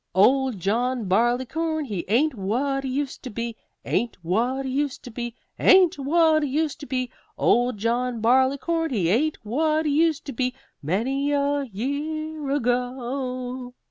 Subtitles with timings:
[0.15, 3.55] Old John Barleycorn, he ain't what he used to be
[3.85, 7.11] AIN'T WHAT HE USED TO BE AIN'T WHAT HE USED TO BE!
[7.37, 13.75] Old John Barleycorn, he ain't what he used to be, Many a year ago.